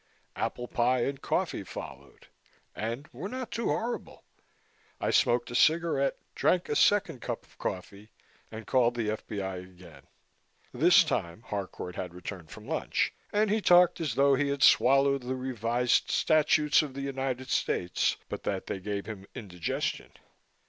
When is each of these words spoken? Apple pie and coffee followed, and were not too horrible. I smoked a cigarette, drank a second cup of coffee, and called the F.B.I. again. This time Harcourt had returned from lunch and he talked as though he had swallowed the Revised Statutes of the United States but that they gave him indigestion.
Apple 0.35 0.67
pie 0.67 1.01
and 1.03 1.21
coffee 1.21 1.61
followed, 1.61 2.25
and 2.75 3.07
were 3.13 3.29
not 3.29 3.51
too 3.51 3.67
horrible. 3.67 4.23
I 4.99 5.11
smoked 5.11 5.51
a 5.51 5.55
cigarette, 5.55 6.17
drank 6.33 6.67
a 6.69 6.75
second 6.75 7.21
cup 7.21 7.45
of 7.45 7.59
coffee, 7.59 8.09
and 8.51 8.65
called 8.65 8.95
the 8.95 9.11
F.B.I. 9.11 9.57
again. 9.57 10.07
This 10.73 11.03
time 11.03 11.43
Harcourt 11.43 11.93
had 11.97 12.15
returned 12.15 12.49
from 12.49 12.65
lunch 12.67 13.13
and 13.31 13.51
he 13.51 13.61
talked 13.61 14.01
as 14.01 14.15
though 14.15 14.33
he 14.33 14.47
had 14.49 14.63
swallowed 14.63 15.21
the 15.21 15.35
Revised 15.35 16.09
Statutes 16.09 16.81
of 16.81 16.95
the 16.95 17.01
United 17.01 17.51
States 17.51 18.17
but 18.27 18.41
that 18.41 18.65
they 18.65 18.79
gave 18.79 19.05
him 19.05 19.27
indigestion. 19.35 20.11